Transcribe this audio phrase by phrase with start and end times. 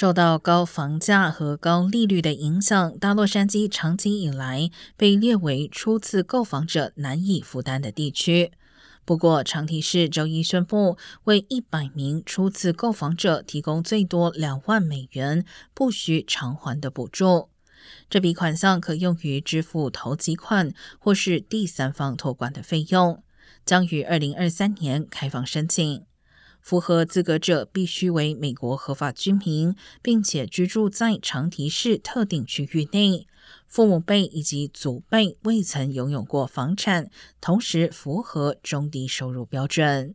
[0.00, 8.50] 受到高房价和高利率的影响，大洛杉矶长期以来被列为初次购房者难以负担的地区。
[9.04, 15.44] 不过，长堤市周一宣布，为一百名初次购房者提供最多两万美元
[15.74, 17.50] 不需偿还的补助。
[18.08, 23.22] 这笔款项可用于支付头期款或是第三方托管的费用，
[23.66, 26.06] 将于二零二三年开放申请。
[26.60, 33.26] 符合资格者必须为美国合法居民，并且居住在长提市特定区域内，
[33.66, 40.14] 父母辈以及祖辈未曾拥有过房产，同时符合中低收入标准。